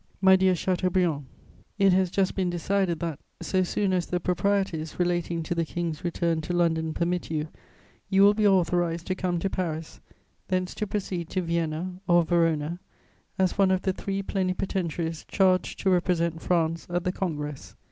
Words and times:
"MY 0.19 0.35
DEAR 0.35 0.55
CHATEAUBRIAND, 0.55 1.27
"It 1.77 1.93
has 1.93 2.09
just 2.09 2.33
been 2.33 2.49
decided 2.49 2.99
that, 3.01 3.19
so 3.39 3.61
soon 3.61 3.93
as 3.93 4.07
the 4.07 4.19
proprieties 4.19 4.97
relating 4.97 5.43
to 5.43 5.53
the 5.53 5.63
King's 5.63 6.03
return 6.03 6.41
to 6.41 6.53
London 6.53 6.91
permit 6.91 7.29
you, 7.29 7.49
you 8.09 8.23
will 8.23 8.33
be 8.33 8.47
authorized 8.47 9.05
to 9.05 9.13
come 9.15 9.37
to 9.37 9.47
Paris, 9.47 9.99
thence 10.47 10.73
to 10.73 10.87
proceed 10.87 11.29
to 11.29 11.43
Vienna 11.43 12.01
or 12.07 12.23
Verona, 12.23 12.79
as 13.37 13.59
one 13.59 13.69
of 13.69 13.83
the 13.83 13.93
three 13.93 14.23
plenipotentiaries 14.23 15.23
charged 15.27 15.77
to 15.81 15.91
represent 15.91 16.41
France 16.41 16.87
at 16.89 17.03
the 17.03 17.11
Congress. 17.11 17.75